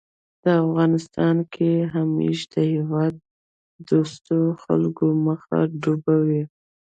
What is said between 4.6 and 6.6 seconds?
خلکو مخه ډب وي